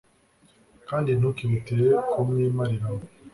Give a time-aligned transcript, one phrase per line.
[0.89, 3.05] kandi ntukihutire kumwimariramo